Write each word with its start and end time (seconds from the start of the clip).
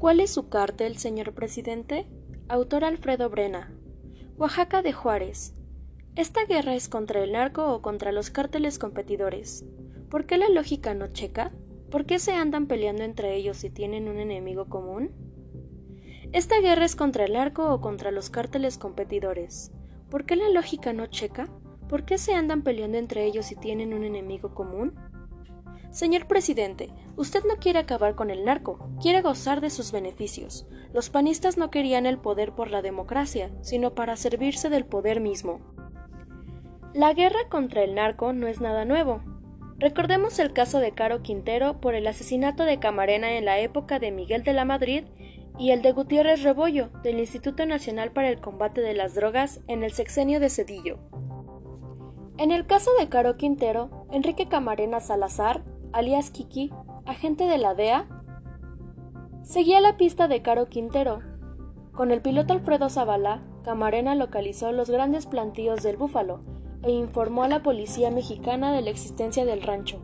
¿Cuál 0.00 0.20
es 0.20 0.30
su 0.30 0.48
cártel, 0.48 0.96
señor 0.96 1.34
presidente? 1.34 2.06
Autor 2.48 2.84
Alfredo 2.84 3.28
Brena. 3.28 3.70
Oaxaca 4.38 4.80
de 4.80 4.94
Juárez. 4.94 5.54
¿Esta 6.16 6.46
guerra 6.46 6.74
es 6.74 6.88
contra 6.88 7.22
el 7.22 7.32
narco 7.32 7.74
o 7.74 7.82
contra 7.82 8.10
los 8.10 8.30
cárteles 8.30 8.78
competidores? 8.78 9.62
¿Por 10.08 10.24
qué 10.24 10.38
la 10.38 10.48
lógica 10.48 10.94
no 10.94 11.08
checa? 11.08 11.52
¿Por 11.90 12.06
qué 12.06 12.18
se 12.18 12.32
andan 12.32 12.66
peleando 12.66 13.02
entre 13.02 13.36
ellos 13.36 13.58
si 13.58 13.68
tienen 13.68 14.08
un 14.08 14.16
enemigo 14.16 14.70
común? 14.70 15.10
¿Esta 16.32 16.58
guerra 16.62 16.86
es 16.86 16.96
contra 16.96 17.26
el 17.26 17.34
narco 17.34 17.70
o 17.70 17.82
contra 17.82 18.10
los 18.10 18.30
cárteles 18.30 18.78
competidores? 18.78 19.70
¿Por 20.08 20.24
qué 20.24 20.34
la 20.34 20.48
lógica 20.48 20.94
no 20.94 21.08
checa? 21.08 21.50
¿Por 21.90 22.06
qué 22.06 22.16
se 22.16 22.32
andan 22.32 22.62
peleando 22.62 22.96
entre 22.96 23.26
ellos 23.26 23.44
si 23.44 23.54
tienen 23.54 23.92
un 23.92 24.04
enemigo 24.04 24.54
común? 24.54 24.94
Señor 25.90 26.26
presidente, 26.26 26.88
usted 27.16 27.42
no 27.44 27.56
quiere 27.56 27.80
acabar 27.80 28.14
con 28.14 28.30
el 28.30 28.44
narco, 28.44 28.90
quiere 29.02 29.22
gozar 29.22 29.60
de 29.60 29.70
sus 29.70 29.90
beneficios. 29.90 30.66
Los 30.92 31.10
panistas 31.10 31.56
no 31.56 31.70
querían 31.72 32.06
el 32.06 32.18
poder 32.18 32.52
por 32.52 32.70
la 32.70 32.80
democracia, 32.80 33.50
sino 33.60 33.92
para 33.94 34.16
servirse 34.16 34.68
del 34.68 34.84
poder 34.84 35.20
mismo. 35.20 35.60
La 36.94 37.12
guerra 37.12 37.48
contra 37.48 37.82
el 37.82 37.96
narco 37.96 38.32
no 38.32 38.46
es 38.46 38.60
nada 38.60 38.84
nuevo. 38.84 39.20
Recordemos 39.78 40.38
el 40.38 40.52
caso 40.52 40.78
de 40.78 40.92
Caro 40.92 41.22
Quintero 41.22 41.80
por 41.80 41.96
el 41.96 42.06
asesinato 42.06 42.64
de 42.64 42.78
Camarena 42.78 43.32
en 43.32 43.44
la 43.44 43.58
época 43.58 43.98
de 43.98 44.12
Miguel 44.12 44.44
de 44.44 44.52
la 44.52 44.64
Madrid 44.64 45.04
y 45.58 45.72
el 45.72 45.82
de 45.82 45.90
Gutiérrez 45.90 46.42
Rebollo 46.44 46.90
del 47.02 47.18
Instituto 47.18 47.66
Nacional 47.66 48.12
para 48.12 48.28
el 48.28 48.40
Combate 48.40 48.80
de 48.80 48.94
las 48.94 49.14
Drogas 49.14 49.60
en 49.66 49.82
el 49.82 49.92
sexenio 49.92 50.38
de 50.38 50.50
Cedillo. 50.50 50.98
En 52.38 52.52
el 52.52 52.66
caso 52.66 52.90
de 52.98 53.08
Caro 53.08 53.36
Quintero, 53.36 54.06
Enrique 54.10 54.48
Camarena 54.48 55.00
Salazar 55.00 55.62
alias 55.92 56.30
Kiki, 56.30 56.70
agente 57.06 57.44
de 57.44 57.58
la 57.58 57.74
DEA, 57.74 58.06
seguía 59.42 59.80
la 59.80 59.96
pista 59.96 60.28
de 60.28 60.42
Caro 60.42 60.66
Quintero. 60.68 61.20
Con 61.92 62.10
el 62.10 62.22
piloto 62.22 62.52
Alfredo 62.52 62.88
Zavala, 62.88 63.42
Camarena 63.64 64.14
localizó 64.14 64.72
los 64.72 64.90
grandes 64.90 65.26
plantíos 65.26 65.82
del 65.82 65.96
búfalo 65.96 66.40
e 66.82 66.92
informó 66.92 67.42
a 67.42 67.48
la 67.48 67.62
policía 67.62 68.10
mexicana 68.10 68.72
de 68.72 68.82
la 68.82 68.90
existencia 68.90 69.44
del 69.44 69.62
rancho. 69.62 70.00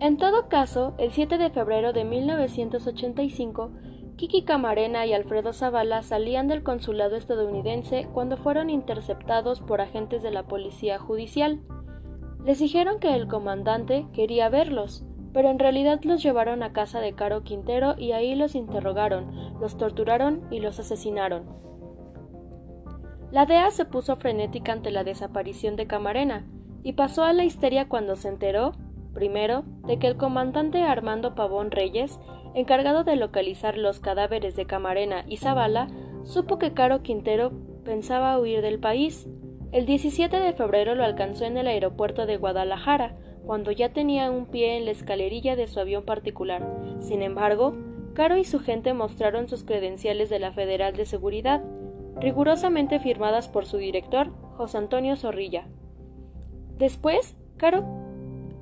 En 0.00 0.16
todo 0.16 0.48
caso, 0.48 0.94
el 0.98 1.12
7 1.12 1.38
de 1.38 1.50
febrero 1.50 1.92
de 1.92 2.04
1985, 2.04 3.72
Kiki 4.16 4.42
Camarena 4.42 5.06
y 5.06 5.12
Alfredo 5.12 5.52
Zavala 5.52 6.02
salían 6.02 6.48
del 6.48 6.62
consulado 6.62 7.16
estadounidense 7.16 8.08
cuando 8.12 8.36
fueron 8.36 8.70
interceptados 8.70 9.60
por 9.60 9.80
agentes 9.80 10.22
de 10.22 10.30
la 10.30 10.44
policía 10.44 10.98
judicial. 10.98 11.60
Les 12.48 12.60
dijeron 12.60 12.98
que 12.98 13.14
el 13.14 13.28
comandante 13.28 14.06
quería 14.14 14.48
verlos, 14.48 15.04
pero 15.34 15.50
en 15.50 15.58
realidad 15.58 16.00
los 16.04 16.22
llevaron 16.22 16.62
a 16.62 16.72
casa 16.72 16.98
de 16.98 17.12
Caro 17.12 17.42
Quintero 17.42 17.94
y 17.98 18.12
ahí 18.12 18.34
los 18.34 18.54
interrogaron, 18.54 19.60
los 19.60 19.76
torturaron 19.76 20.48
y 20.50 20.60
los 20.60 20.80
asesinaron. 20.80 21.44
La 23.30 23.44
DEA 23.44 23.70
se 23.70 23.84
puso 23.84 24.16
frenética 24.16 24.72
ante 24.72 24.90
la 24.90 25.04
desaparición 25.04 25.76
de 25.76 25.86
Camarena 25.86 26.46
y 26.82 26.94
pasó 26.94 27.24
a 27.24 27.34
la 27.34 27.44
histeria 27.44 27.86
cuando 27.86 28.16
se 28.16 28.28
enteró, 28.28 28.72
primero, 29.12 29.64
de 29.86 29.98
que 29.98 30.06
el 30.06 30.16
comandante 30.16 30.84
Armando 30.84 31.34
Pavón 31.34 31.70
Reyes, 31.70 32.18
encargado 32.54 33.04
de 33.04 33.16
localizar 33.16 33.76
los 33.76 34.00
cadáveres 34.00 34.56
de 34.56 34.64
Camarena 34.64 35.22
y 35.28 35.36
Zavala, 35.36 35.88
supo 36.22 36.58
que 36.58 36.72
Caro 36.72 37.02
Quintero 37.02 37.52
pensaba 37.84 38.38
huir 38.38 38.62
del 38.62 38.78
país 38.78 39.28
el 39.70 39.84
17 39.84 40.38
de 40.38 40.52
febrero 40.54 40.94
lo 40.94 41.04
alcanzó 41.04 41.44
en 41.44 41.56
el 41.56 41.66
aeropuerto 41.66 42.24
de 42.24 42.38
Guadalajara, 42.38 43.16
cuando 43.44 43.70
ya 43.70 43.92
tenía 43.92 44.30
un 44.30 44.46
pie 44.46 44.76
en 44.76 44.84
la 44.84 44.90
escalerilla 44.90 45.56
de 45.56 45.68
su 45.68 45.80
avión 45.80 46.04
particular. 46.04 46.66
Sin 47.00 47.22
embargo, 47.22 47.74
Caro 48.14 48.36
y 48.36 48.44
su 48.44 48.60
gente 48.60 48.94
mostraron 48.94 49.48
sus 49.48 49.64
credenciales 49.64 50.28
de 50.28 50.38
la 50.38 50.52
Federal 50.52 50.96
de 50.96 51.06
Seguridad, 51.06 51.62
rigurosamente 52.20 52.98
firmadas 52.98 53.48
por 53.48 53.64
su 53.64 53.76
director, 53.76 54.30
José 54.56 54.78
Antonio 54.78 55.16
Zorrilla. 55.16 55.68
Después, 56.78 57.36
Caro 57.56 57.84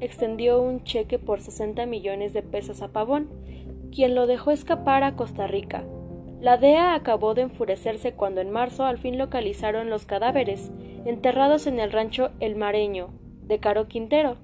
extendió 0.00 0.60
un 0.60 0.84
cheque 0.84 1.18
por 1.18 1.40
60 1.40 1.86
millones 1.86 2.32
de 2.32 2.42
pesos 2.42 2.82
a 2.82 2.88
Pavón, 2.88 3.30
quien 3.90 4.14
lo 4.14 4.26
dejó 4.26 4.50
escapar 4.50 5.04
a 5.04 5.16
Costa 5.16 5.46
Rica, 5.46 5.84
la 6.40 6.58
DEA 6.58 6.94
acabó 6.94 7.34
de 7.34 7.42
enfurecerse 7.42 8.12
cuando 8.12 8.40
en 8.40 8.50
marzo 8.50 8.84
al 8.84 8.98
fin 8.98 9.16
localizaron 9.16 9.88
los 9.88 10.04
cadáveres, 10.04 10.70
enterrados 11.04 11.66
en 11.66 11.80
el 11.80 11.92
rancho 11.92 12.30
El 12.40 12.56
Mareño, 12.56 13.08
de 13.42 13.58
Caro 13.58 13.88
Quintero, 13.88 14.36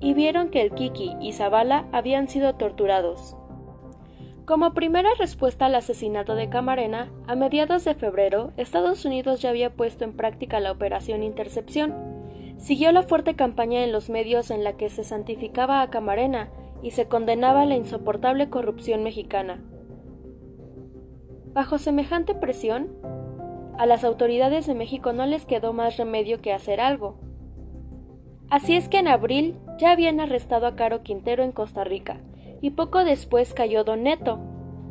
y 0.00 0.14
vieron 0.14 0.48
que 0.48 0.62
el 0.62 0.72
Kiki 0.72 1.16
y 1.20 1.32
Zavala 1.32 1.86
habían 1.92 2.28
sido 2.28 2.54
torturados. 2.54 3.36
Como 4.46 4.72
primera 4.72 5.10
respuesta 5.18 5.66
al 5.66 5.74
asesinato 5.74 6.34
de 6.34 6.48
Camarena, 6.48 7.12
a 7.28 7.36
mediados 7.36 7.84
de 7.84 7.94
febrero, 7.94 8.52
Estados 8.56 9.04
Unidos 9.04 9.42
ya 9.42 9.50
había 9.50 9.74
puesto 9.74 10.04
en 10.04 10.16
práctica 10.16 10.58
la 10.58 10.72
Operación 10.72 11.22
Intercepción. 11.22 11.94
Siguió 12.56 12.90
la 12.92 13.02
fuerte 13.02 13.36
campaña 13.36 13.84
en 13.84 13.92
los 13.92 14.10
medios 14.10 14.50
en 14.50 14.64
la 14.64 14.72
que 14.72 14.90
se 14.90 15.04
santificaba 15.04 15.82
a 15.82 15.90
Camarena 15.90 16.50
y 16.82 16.92
se 16.92 17.06
condenaba 17.06 17.64
la 17.66 17.76
insoportable 17.76 18.48
corrupción 18.48 19.04
mexicana. 19.04 19.62
Bajo 21.52 21.78
semejante 21.78 22.34
presión, 22.34 22.88
a 23.76 23.84
las 23.86 24.04
autoridades 24.04 24.66
de 24.66 24.74
México 24.74 25.12
no 25.12 25.26
les 25.26 25.46
quedó 25.46 25.72
más 25.72 25.96
remedio 25.96 26.40
que 26.40 26.52
hacer 26.52 26.80
algo. 26.80 27.18
Así 28.50 28.76
es 28.76 28.88
que 28.88 28.98
en 28.98 29.08
abril 29.08 29.56
ya 29.78 29.90
habían 29.90 30.20
arrestado 30.20 30.66
a 30.66 30.76
Caro 30.76 31.02
Quintero 31.02 31.42
en 31.42 31.50
Costa 31.50 31.82
Rica, 31.82 32.20
y 32.60 32.70
poco 32.70 33.04
después 33.04 33.52
cayó 33.52 33.82
Don 33.82 34.04
Neto, 34.04 34.38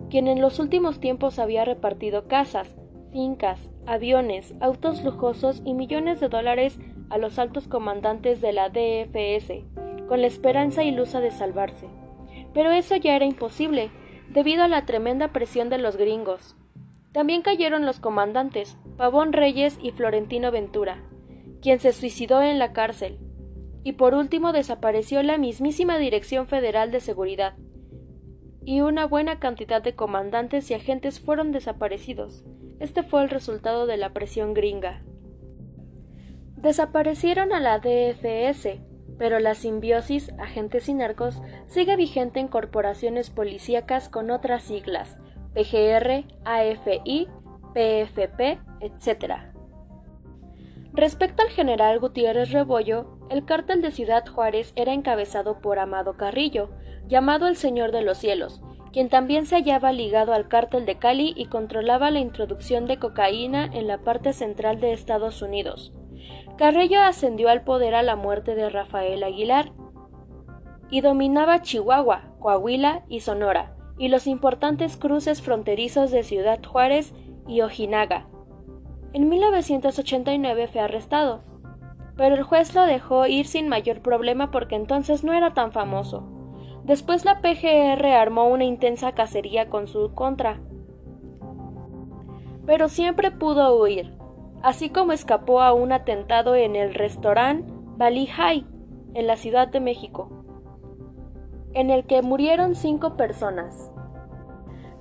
quien 0.09 0.27
en 0.27 0.41
los 0.41 0.59
últimos 0.59 0.99
tiempos 0.99 1.39
había 1.39 1.63
repartido 1.63 2.27
casas, 2.27 2.75
fincas, 3.11 3.69
aviones, 3.85 4.53
autos 4.59 5.03
lujosos 5.03 5.61
y 5.63 5.73
millones 5.73 6.19
de 6.19 6.27
dólares 6.27 6.77
a 7.09 7.17
los 7.17 7.39
altos 7.39 7.67
comandantes 7.67 8.41
de 8.41 8.53
la 8.53 8.69
DFS, 8.69 9.63
con 10.07 10.21
la 10.21 10.27
esperanza 10.27 10.83
ilusa 10.83 11.21
de 11.21 11.31
salvarse. 11.31 11.87
Pero 12.53 12.71
eso 12.71 12.95
ya 12.95 13.15
era 13.15 13.25
imposible, 13.25 13.91
debido 14.29 14.63
a 14.63 14.67
la 14.67 14.85
tremenda 14.85 15.29
presión 15.29 15.69
de 15.69 15.77
los 15.77 15.97
gringos. 15.97 16.55
También 17.11 17.41
cayeron 17.41 17.85
los 17.85 17.99
comandantes, 17.99 18.77
Pavón 18.97 19.33
Reyes 19.33 19.79
y 19.81 19.91
Florentino 19.91 20.51
Ventura, 20.51 21.03
quien 21.61 21.79
se 21.79 21.91
suicidó 21.91 22.41
en 22.41 22.59
la 22.59 22.71
cárcel. 22.71 23.17
Y 23.83 23.93
por 23.93 24.13
último 24.13 24.51
desapareció 24.51 25.23
la 25.23 25.37
mismísima 25.37 25.97
Dirección 25.97 26.47
Federal 26.47 26.91
de 26.91 26.99
Seguridad. 26.99 27.55
Y 28.63 28.81
una 28.81 29.07
buena 29.07 29.39
cantidad 29.39 29.81
de 29.81 29.95
comandantes 29.95 30.69
y 30.69 30.75
agentes 30.75 31.19
fueron 31.19 31.51
desaparecidos. 31.51 32.45
Este 32.79 33.03
fue 33.03 33.23
el 33.23 33.29
resultado 33.29 33.87
de 33.87 33.97
la 33.97 34.13
presión 34.13 34.53
gringa. 34.53 35.01
Desaparecieron 36.55 37.53
a 37.53 37.59
la 37.59 37.79
DFS, 37.79 38.79
pero 39.19 39.39
la 39.39 39.53
simbiosis 39.53 40.31
agentes 40.39 40.89
y 40.89 40.95
narcos 40.95 41.41
sigue 41.67 41.95
vigente 41.97 42.39
en 42.39 42.47
corporaciones 42.47 43.29
policíacas 43.29 44.09
con 44.09 44.31
otras 44.31 44.63
siglas, 44.63 45.17
PGR, 45.53 46.23
AFI, 46.45 47.27
PFP, 47.73 48.59
etc. 48.79 49.33
Respecto 50.93 51.43
al 51.43 51.49
general 51.49 51.99
Gutiérrez 51.99 52.51
Rebollo, 52.51 53.19
el 53.29 53.45
cártel 53.45 53.81
de 53.81 53.91
Ciudad 53.91 54.25
Juárez 54.25 54.73
era 54.75 54.93
encabezado 54.93 55.59
por 55.59 55.77
Amado 55.77 56.17
Carrillo, 56.17 56.69
llamado 57.07 57.47
el 57.47 57.57
Señor 57.57 57.91
de 57.91 58.01
los 58.01 58.17
Cielos, 58.17 58.61
quien 58.91 59.09
también 59.09 59.45
se 59.45 59.55
hallaba 59.55 59.91
ligado 59.91 60.33
al 60.33 60.47
cártel 60.47 60.85
de 60.85 60.97
Cali 60.97 61.33
y 61.35 61.45
controlaba 61.45 62.09
la 62.09 62.19
introducción 62.19 62.87
de 62.87 62.97
cocaína 62.97 63.65
en 63.65 63.87
la 63.87 63.99
parte 63.99 64.33
central 64.33 64.79
de 64.79 64.93
Estados 64.93 65.41
Unidos. 65.41 65.93
Carrillo 66.59 67.01
ascendió 67.01 67.47
al 67.47 67.61
poder 67.61 67.95
a 67.95 68.03
la 68.03 68.17
muerte 68.17 68.53
de 68.53 68.69
Rafael 68.69 69.23
Aguilar 69.23 69.71
y 70.89 70.99
dominaba 70.99 71.61
Chihuahua, 71.61 72.33
Coahuila 72.39 73.05
y 73.07 73.21
Sonora, 73.21 73.77
y 73.97 74.09
los 74.09 74.27
importantes 74.27 74.97
cruces 74.97 75.41
fronterizos 75.41 76.11
de 76.11 76.23
Ciudad 76.23 76.59
Juárez 76.61 77.13
y 77.47 77.61
Ojinaga. 77.61 78.27
En 79.13 79.29
1989 79.29 80.67
fue 80.67 80.81
arrestado, 80.81 81.45
pero 82.17 82.35
el 82.35 82.43
juez 82.43 82.75
lo 82.75 82.85
dejó 82.85 83.25
ir 83.25 83.47
sin 83.47 83.69
mayor 83.69 84.01
problema 84.01 84.51
porque 84.51 84.75
entonces 84.75 85.23
no 85.23 85.31
era 85.31 85.53
tan 85.53 85.71
famoso. 85.71 86.27
Después 86.83 87.23
la 87.23 87.39
PGR 87.39 88.05
armó 88.07 88.49
una 88.49 88.65
intensa 88.65 89.13
cacería 89.13 89.69
con 89.69 89.87
su 89.87 90.13
contra, 90.13 90.59
pero 92.65 92.89
siempre 92.89 93.31
pudo 93.31 93.81
huir 93.81 94.18
así 94.63 94.89
como 94.89 95.11
escapó 95.11 95.61
a 95.61 95.73
un 95.73 95.91
atentado 95.91 96.55
en 96.55 96.75
el 96.75 96.93
restaurante 96.93 97.71
Bali 97.97 98.27
High, 98.27 98.65
en 99.13 99.27
la 99.27 99.35
Ciudad 99.35 99.67
de 99.67 99.79
México, 99.79 100.29
en 101.73 101.89
el 101.89 102.05
que 102.05 102.21
murieron 102.21 102.75
cinco 102.75 103.15
personas. 103.17 103.91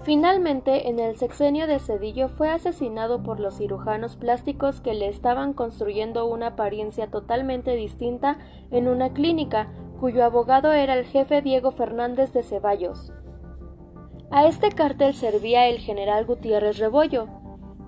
Finalmente, 0.02 0.88
en 0.88 0.99
el 1.00 1.16
sexenio 1.16 1.66
de 1.66 1.81
Cedillo 1.81 2.28
fue 2.28 2.50
asesinado 2.50 3.22
por 3.22 3.40
los 3.40 3.58
cirujanos 3.58 4.16
plásticos 4.16 4.81
que 4.81 4.94
le 4.94 5.08
estaban 5.08 5.52
construyendo 5.52 6.26
una 6.26 6.49
apariencia 6.49 7.11
totalmente 7.11 7.75
distinta 7.75 8.38
en 8.70 8.88
una 8.88 9.12
clínica, 9.12 9.69
cuyo 10.00 10.25
abogado 10.25 10.72
era 10.72 10.94
el 10.94 11.04
jefe 11.04 11.43
Diego 11.43 11.72
Fernández 11.72 12.32
de 12.32 12.43
Ceballos. 12.43 13.12
A 14.31 14.46
este 14.46 14.70
cártel 14.70 15.14
servía 15.14 15.69
el 15.69 15.78
general 15.78 16.25
Gutiérrez 16.26 16.78
Rebollo, 16.78 17.28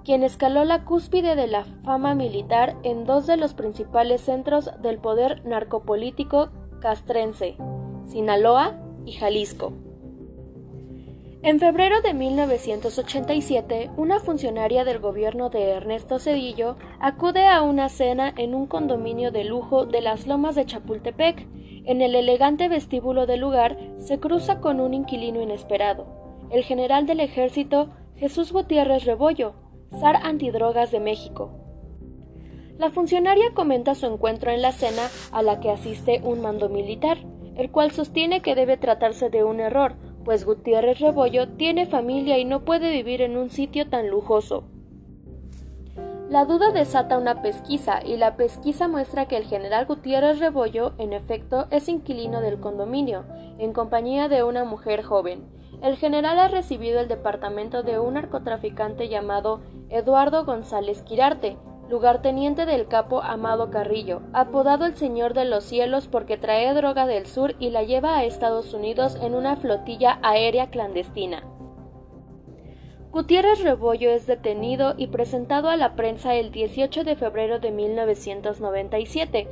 quien 0.04 0.22
escaló 0.22 0.64
la 0.64 0.84
cúspide 0.84 1.36
de 1.36 1.46
la 1.46 1.64
fama 1.84 2.14
militar 2.14 2.76
en 2.82 3.04
dos 3.04 3.26
de 3.26 3.36
los 3.36 3.54
principales 3.54 4.20
centros 4.20 4.70
del 4.82 4.98
poder 4.98 5.44
narcopolítico 5.44 6.50
castrense, 6.80 7.56
Sinaloa 8.06 8.78
y 9.04 9.12
Jalisco. 9.12 9.72
En 11.42 11.58
febrero 11.58 12.02
de 12.02 12.12
1987, 12.12 13.90
una 13.96 14.20
funcionaria 14.20 14.84
del 14.84 14.98
gobierno 14.98 15.48
de 15.48 15.70
Ernesto 15.70 16.18
Cedillo 16.18 16.76
acude 17.00 17.46
a 17.46 17.62
una 17.62 17.88
cena 17.88 18.34
en 18.36 18.54
un 18.54 18.66
condominio 18.66 19.30
de 19.30 19.44
lujo 19.44 19.86
de 19.86 20.02
las 20.02 20.26
lomas 20.26 20.54
de 20.54 20.66
Chapultepec. 20.66 21.46
En 21.86 22.02
el 22.02 22.14
elegante 22.14 22.68
vestíbulo 22.68 23.24
del 23.24 23.40
lugar 23.40 23.78
se 23.96 24.20
cruza 24.20 24.60
con 24.60 24.80
un 24.80 24.92
inquilino 24.92 25.40
inesperado, 25.40 26.06
el 26.50 26.62
general 26.62 27.06
del 27.06 27.20
ejército 27.20 27.88
Jesús 28.16 28.52
Gutiérrez 28.52 29.06
Rebollo, 29.06 29.54
zar 29.98 30.16
antidrogas 30.22 30.90
de 30.90 31.00
México. 31.00 31.50
La 32.78 32.90
funcionaria 32.90 33.52
comenta 33.52 33.94
su 33.94 34.06
encuentro 34.06 34.50
en 34.50 34.62
la 34.62 34.72
cena 34.72 35.08
a 35.32 35.42
la 35.42 35.60
que 35.60 35.70
asiste 35.70 36.20
un 36.24 36.40
mando 36.40 36.68
militar, 36.68 37.18
el 37.56 37.70
cual 37.70 37.90
sostiene 37.90 38.40
que 38.40 38.54
debe 38.54 38.78
tratarse 38.78 39.28
de 39.28 39.44
un 39.44 39.60
error, 39.60 39.96
pues 40.24 40.44
Gutiérrez 40.44 40.98
Rebollo 41.00 41.48
tiene 41.48 41.86
familia 41.86 42.38
y 42.38 42.44
no 42.44 42.64
puede 42.64 42.90
vivir 42.90 43.20
en 43.20 43.36
un 43.36 43.50
sitio 43.50 43.88
tan 43.88 44.08
lujoso. 44.08 44.64
La 46.30 46.44
duda 46.44 46.70
desata 46.70 47.18
una 47.18 47.42
pesquisa 47.42 48.00
y 48.04 48.16
la 48.16 48.36
pesquisa 48.36 48.86
muestra 48.86 49.26
que 49.26 49.36
el 49.36 49.44
general 49.44 49.86
Gutiérrez 49.86 50.38
Rebollo, 50.38 50.92
en 50.98 51.12
efecto, 51.12 51.66
es 51.70 51.88
inquilino 51.88 52.40
del 52.40 52.60
condominio, 52.60 53.24
en 53.58 53.72
compañía 53.72 54.28
de 54.28 54.44
una 54.44 54.64
mujer 54.64 55.02
joven. 55.02 55.59
El 55.82 55.96
general 55.96 56.38
ha 56.38 56.48
recibido 56.48 57.00
el 57.00 57.08
departamento 57.08 57.82
de 57.82 57.98
un 57.98 58.14
narcotraficante 58.14 59.08
llamado 59.08 59.60
Eduardo 59.88 60.44
González 60.44 61.00
Quirarte, 61.02 61.56
lugarteniente 61.88 62.66
del 62.66 62.86
capo 62.86 63.22
Amado 63.22 63.70
Carrillo, 63.70 64.20
apodado 64.34 64.84
el 64.84 64.96
Señor 64.96 65.32
de 65.32 65.46
los 65.46 65.64
Cielos 65.64 66.06
porque 66.06 66.36
trae 66.36 66.72
droga 66.74 67.06
del 67.06 67.26
sur 67.26 67.56
y 67.58 67.70
la 67.70 67.82
lleva 67.82 68.18
a 68.18 68.24
Estados 68.24 68.74
Unidos 68.74 69.18
en 69.22 69.34
una 69.34 69.56
flotilla 69.56 70.18
aérea 70.22 70.68
clandestina. 70.68 71.44
Gutiérrez 73.10 73.62
Rebollo 73.64 74.10
es 74.10 74.26
detenido 74.26 74.94
y 74.96 75.08
presentado 75.08 75.68
a 75.68 75.76
la 75.76 75.96
prensa 75.96 76.34
el 76.34 76.52
18 76.52 77.04
de 77.04 77.16
febrero 77.16 77.58
de 77.58 77.72
1997. 77.72 79.48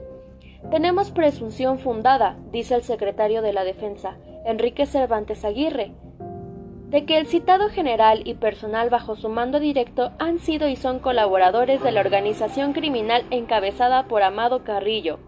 Tenemos 0.70 1.10
presunción 1.10 1.78
fundada, 1.78 2.36
dice 2.52 2.74
el 2.74 2.82
secretario 2.82 3.42
de 3.42 3.52
la 3.52 3.64
Defensa, 3.64 4.18
Enrique 4.44 4.86
Cervantes 4.86 5.44
Aguirre, 5.44 5.92
de 6.88 7.04
que 7.04 7.18
el 7.18 7.26
citado 7.26 7.68
general 7.68 8.22
y 8.24 8.34
personal 8.34 8.88
bajo 8.88 9.14
su 9.14 9.28
mando 9.28 9.60
directo 9.60 10.12
han 10.18 10.38
sido 10.38 10.68
y 10.68 10.76
son 10.76 11.00
colaboradores 11.00 11.82
de 11.82 11.92
la 11.92 12.00
organización 12.00 12.72
criminal 12.72 13.26
encabezada 13.30 14.08
por 14.08 14.22
Amado 14.22 14.64
Carrillo, 14.64 15.18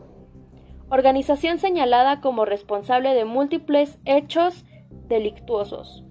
organización 0.89 1.59
señalada 1.59 2.23
como 2.23 2.47
responsable 2.47 3.12
de 3.12 3.27
múltiples 3.27 3.99
hechos 4.07 4.65
delictuosos. 5.09 6.03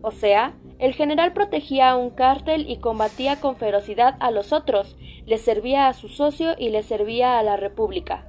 O 0.00 0.10
sea, 0.10 0.54
el 0.78 0.94
general 0.94 1.34
protegía 1.34 1.90
a 1.90 1.96
un 1.96 2.10
cártel 2.10 2.68
y 2.68 2.78
combatía 2.78 3.40
con 3.40 3.56
ferocidad 3.56 4.16
a 4.20 4.30
los 4.30 4.54
otros, 4.54 4.96
le 5.26 5.36
servía 5.36 5.86
a 5.86 5.92
su 5.92 6.08
socio 6.08 6.54
y 6.58 6.70
le 6.70 6.82
servía 6.82 7.38
a 7.38 7.42
la 7.42 7.56
República. 7.56 8.26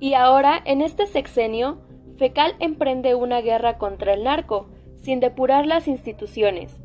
Y 0.00 0.14
ahora, 0.14 0.60
en 0.64 0.82
este 0.82 1.06
sexenio, 1.06 1.82
Fecal 2.18 2.56
emprende 2.58 3.14
una 3.14 3.40
guerra 3.40 3.78
contra 3.78 4.12
el 4.12 4.24
narco, 4.24 4.68
sin 4.98 5.20
depurar 5.20 5.66
las 5.66 5.88
instituciones. 5.88 6.80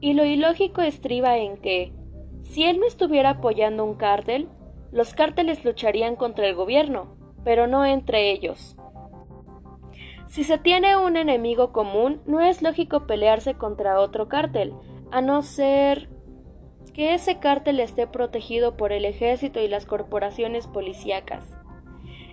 Y 0.00 0.12
lo 0.12 0.24
ilógico 0.24 0.82
estriba 0.82 1.38
en 1.38 1.56
que, 1.56 1.92
si 2.42 2.64
él 2.64 2.78
no 2.78 2.86
estuviera 2.86 3.30
apoyando 3.30 3.84
un 3.84 3.94
cártel, 3.94 4.48
los 4.92 5.14
cárteles 5.14 5.64
lucharían 5.64 6.16
contra 6.16 6.46
el 6.46 6.54
gobierno, 6.54 7.16
pero 7.44 7.66
no 7.66 7.84
entre 7.84 8.30
ellos. 8.30 8.76
Si 10.28 10.44
se 10.44 10.58
tiene 10.58 10.96
un 10.96 11.16
enemigo 11.16 11.72
común, 11.72 12.20
no 12.26 12.40
es 12.40 12.62
lógico 12.62 13.06
pelearse 13.06 13.54
contra 13.54 14.00
otro 14.00 14.28
cártel, 14.28 14.74
a 15.10 15.20
no 15.20 15.42
ser 15.42 16.08
que 16.92 17.14
ese 17.14 17.38
cártel 17.38 17.80
esté 17.80 18.06
protegido 18.06 18.76
por 18.76 18.92
el 18.92 19.04
ejército 19.04 19.60
y 19.60 19.68
las 19.68 19.86
corporaciones 19.86 20.66
policíacas. 20.66 21.58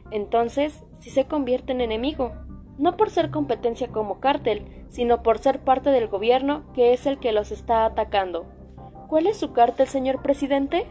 Entonces, 0.10 0.84
si 1.00 1.10
se 1.10 1.26
convierte 1.26 1.74
en 1.74 1.82
enemigo 1.82 2.34
no 2.78 2.98
por 2.98 3.10
ser 3.10 3.32
competencia 3.32 3.88
como 3.88 4.20
cártel, 4.20 4.86
sino 4.90 5.24
por 5.24 5.38
ser 5.40 5.60
parte 5.60 5.90
del 5.90 6.08
gobierno 6.08 6.64
que 6.74 6.94
es 6.94 7.06
el 7.06 7.20
que 7.20 7.32
los 7.32 7.52
está 7.52 7.86
atacando. 7.86 8.46
¿Cuál 9.08 9.28
es 9.28 9.38
su 9.38 9.54
cártel, 9.54 9.88
señor 9.88 10.22
presidente? 10.22 10.88